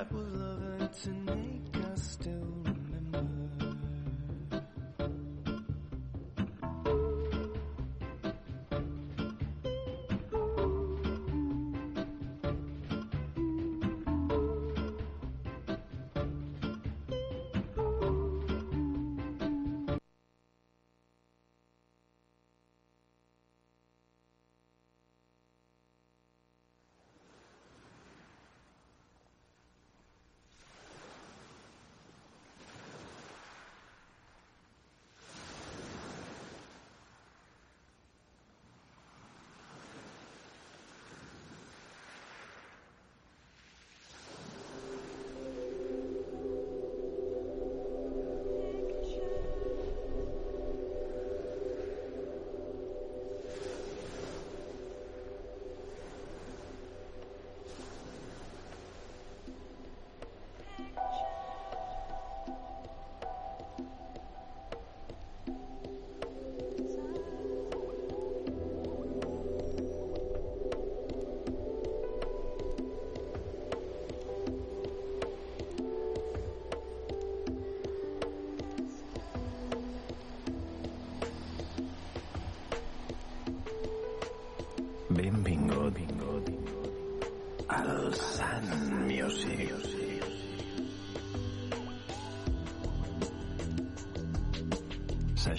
[0.00, 1.69] that was loving to make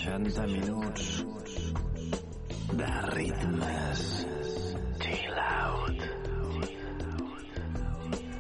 [0.02, 1.24] 60 minuts
[2.74, 4.26] de ritmes
[5.00, 6.02] chill out.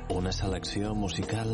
[0.09, 1.53] Una selecció musical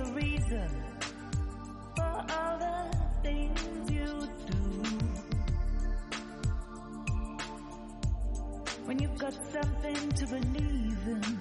[9.51, 11.40] something to believe in.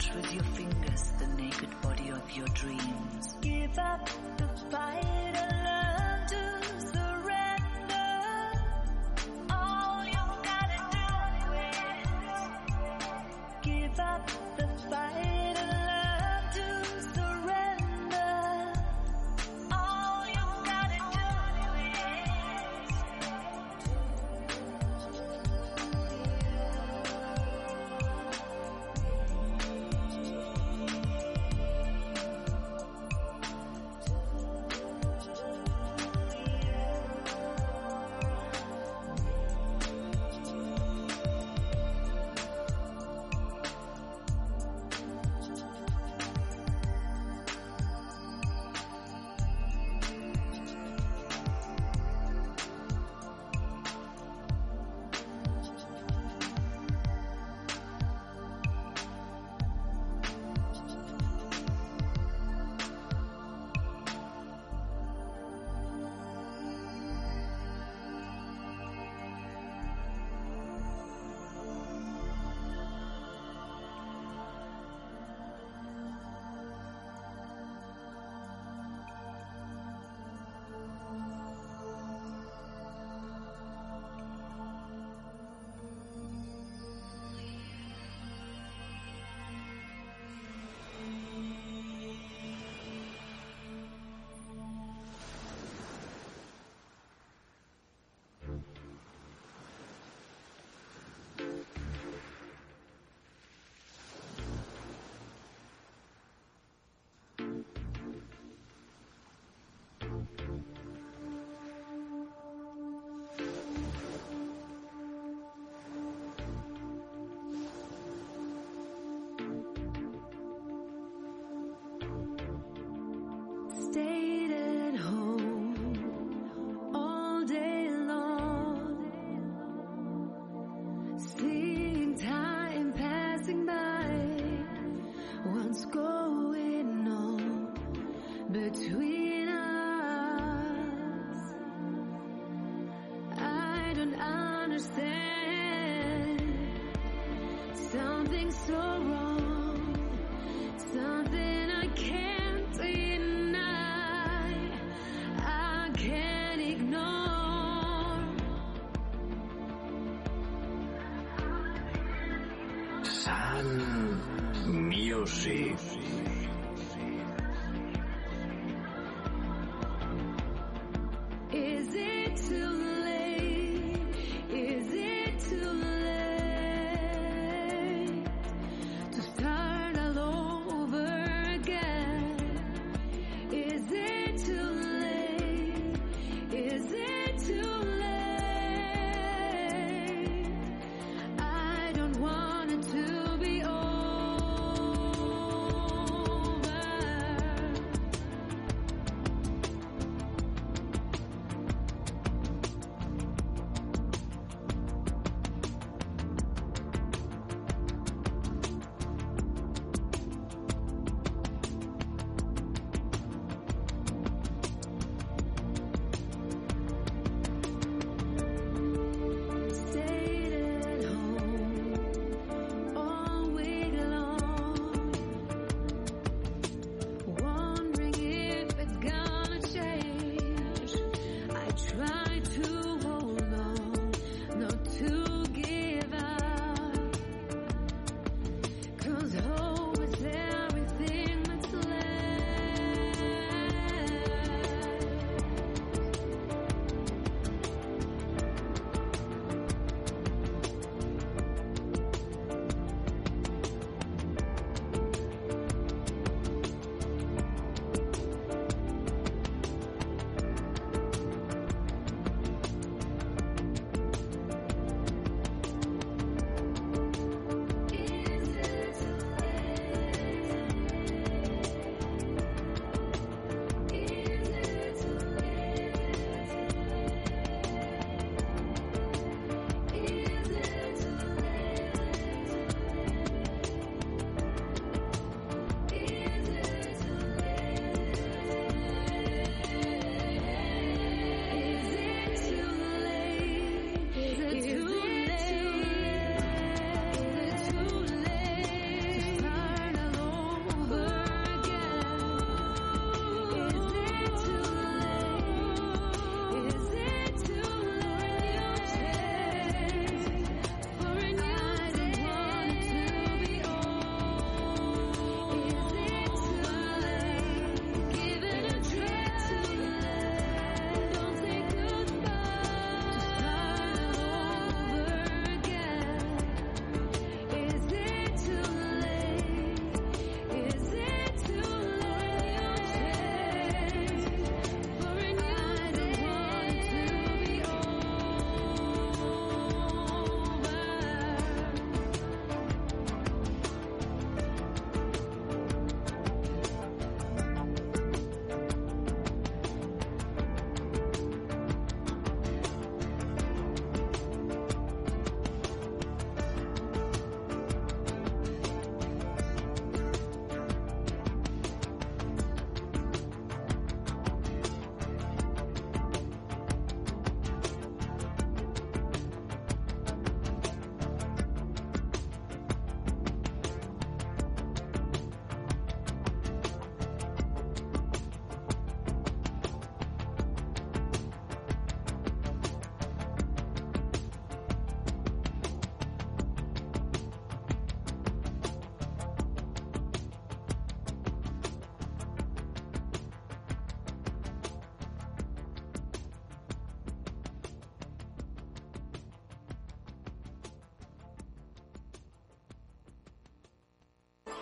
[0.00, 3.36] Touch with your fingers the naked body of your dreams.
[3.42, 6.89] Give up the fight and learn to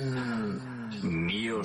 [0.00, 1.62] you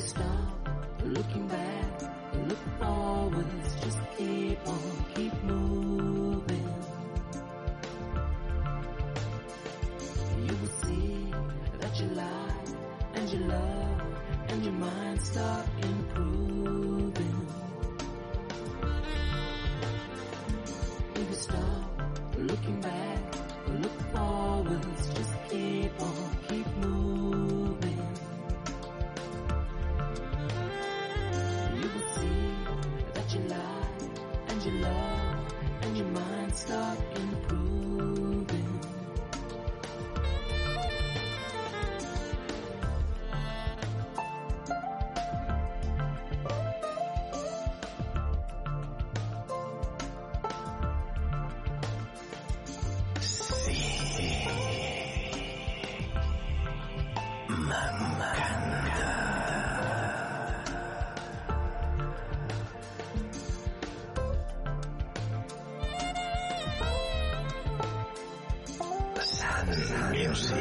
[0.00, 0.29] stop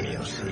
[0.09, 0.51] 没有实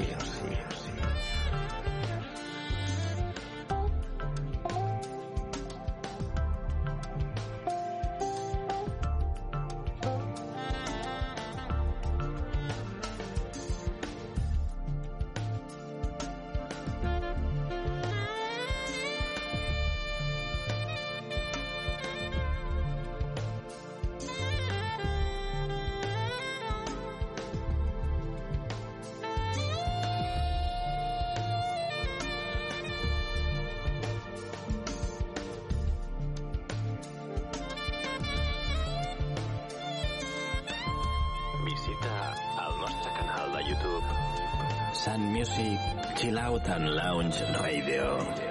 [45.08, 45.80] and music,
[46.16, 48.47] chill out and lounge radio.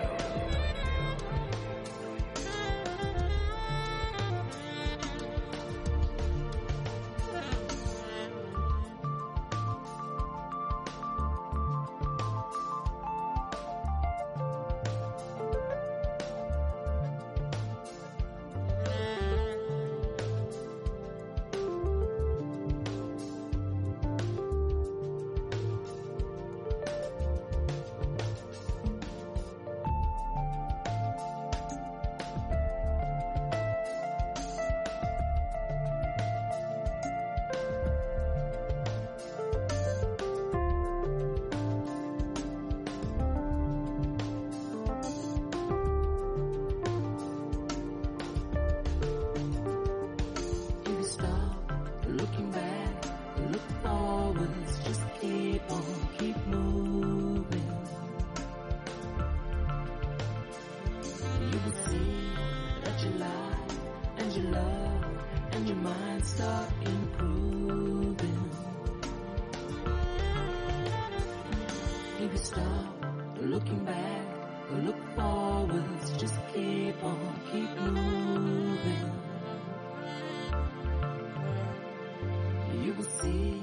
[82.96, 83.62] will see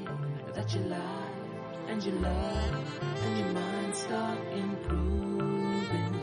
[0.53, 1.01] that your life
[1.87, 6.22] and your love and your mind start improving.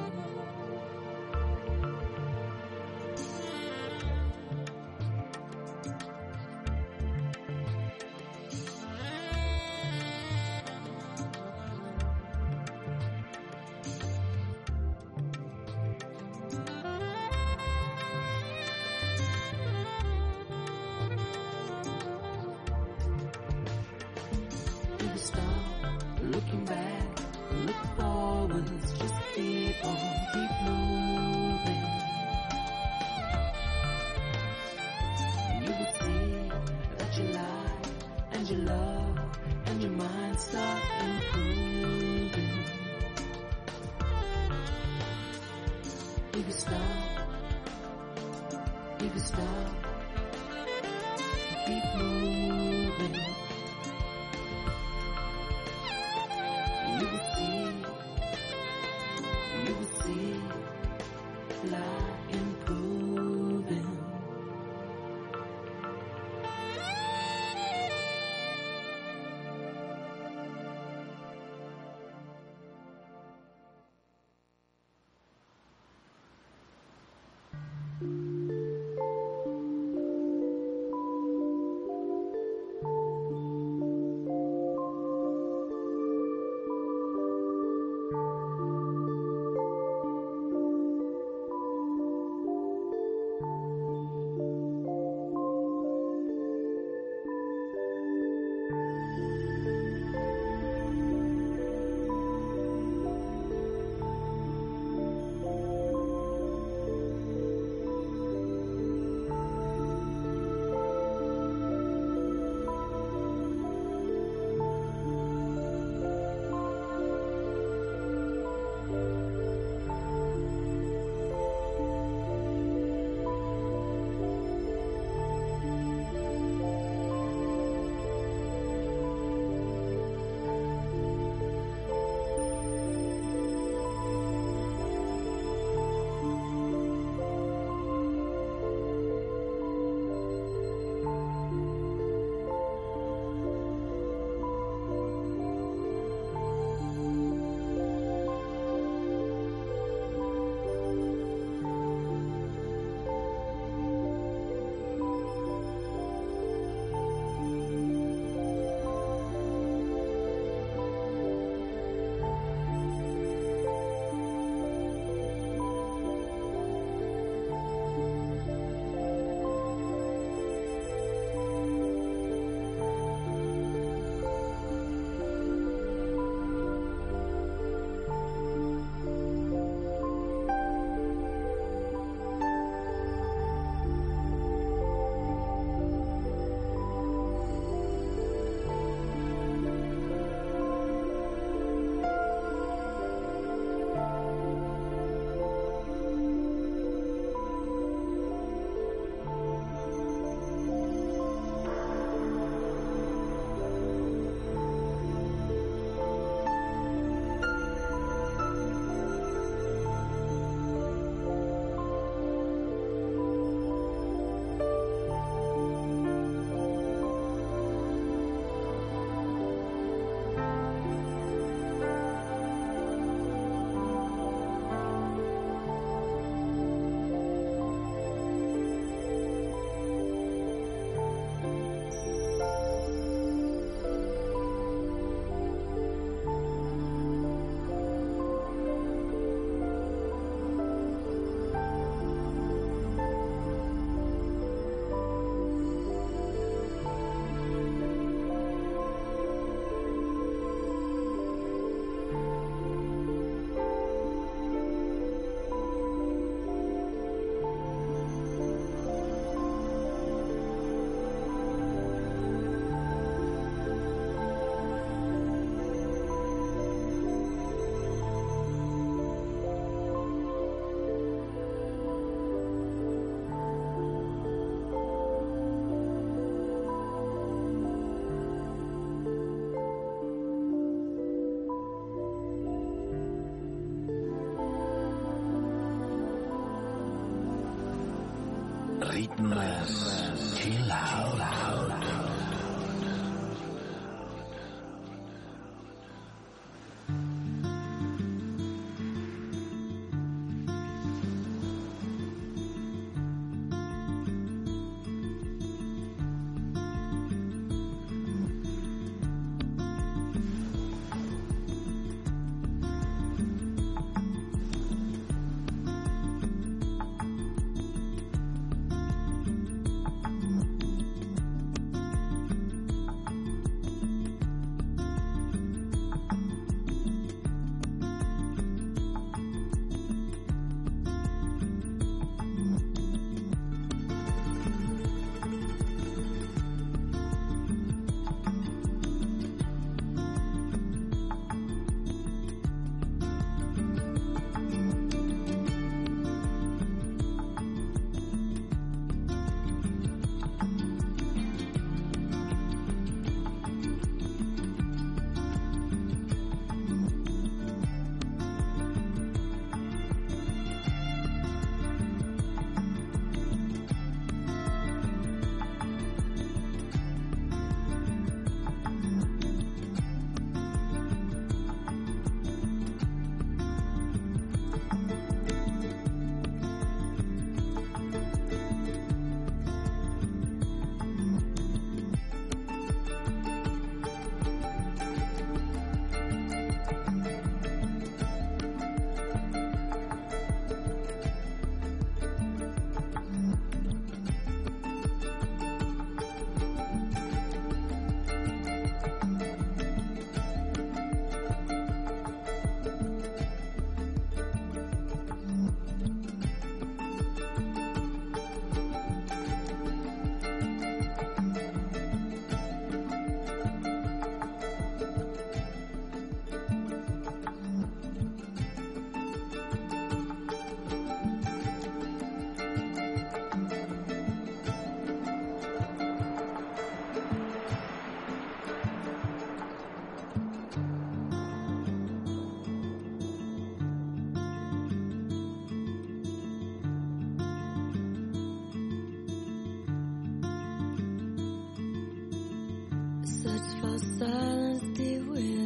[443.79, 444.61] Search
[445.07, 445.39] for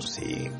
[0.00, 0.59] Music.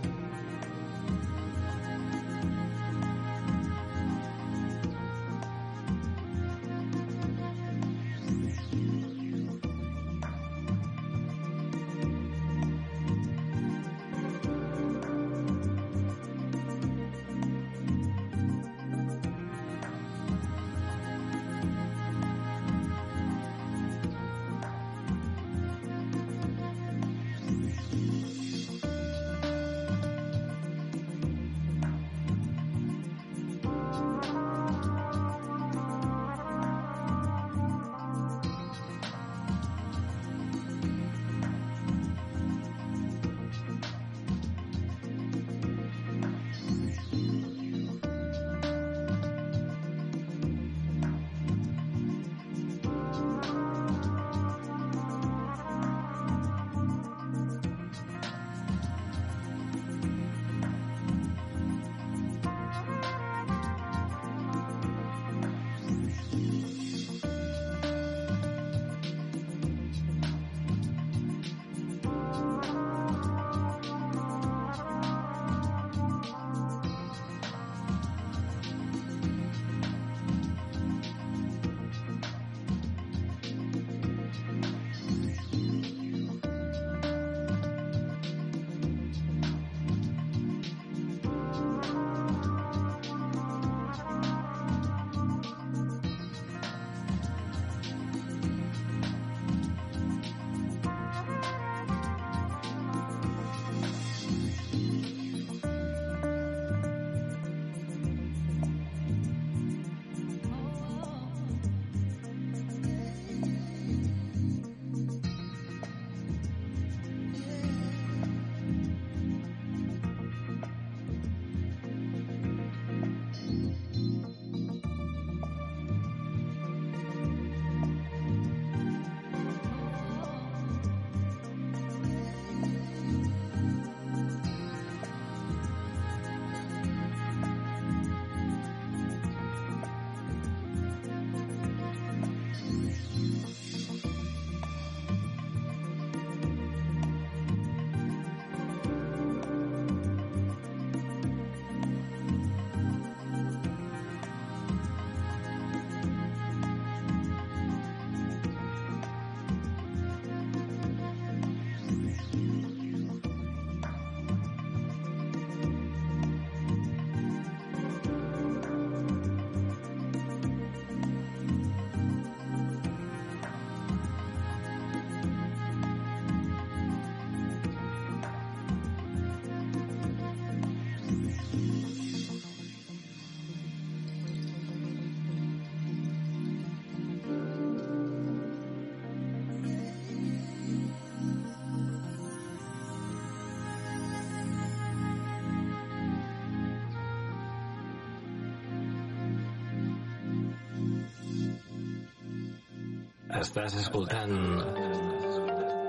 [203.41, 204.37] Estàs escoltant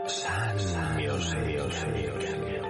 [0.07, 0.61] Sun
[0.95, 1.41] Music.
[1.81, 2.60] Since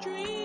[0.00, 0.39] dream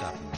[0.00, 0.29] Chapman.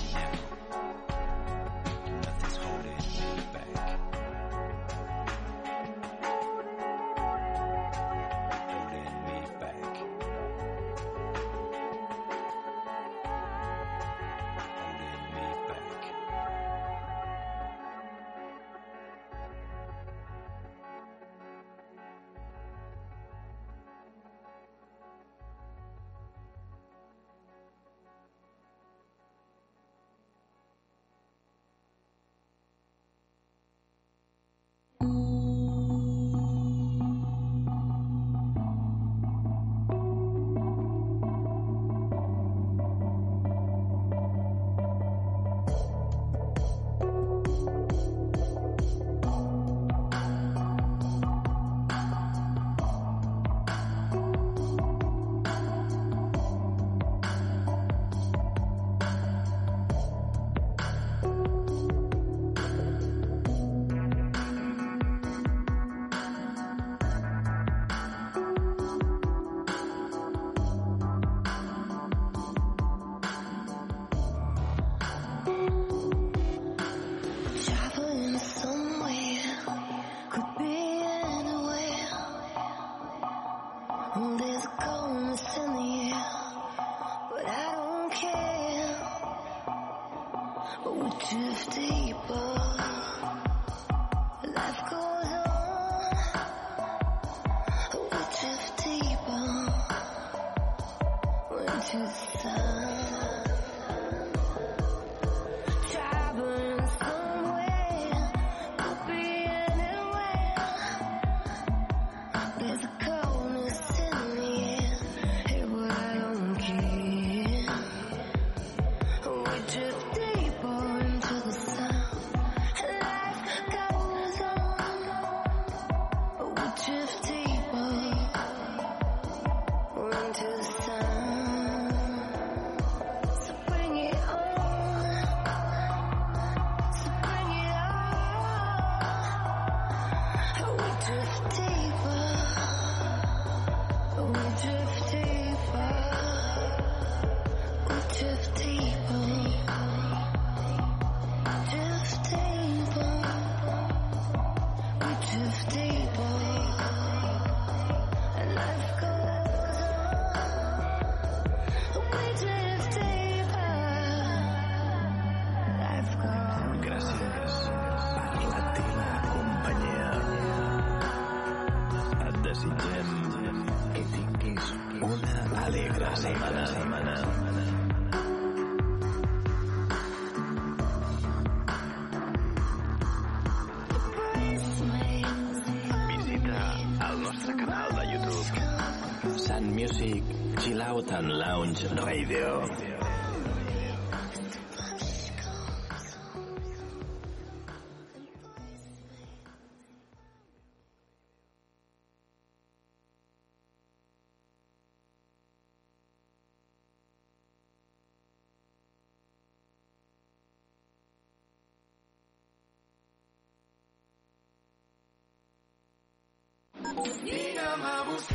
[191.03, 192.93] Rotan Lounge Radio.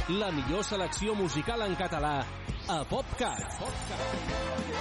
[0.09, 2.25] la millor selecció musical en català
[2.69, 4.77] a PopCat.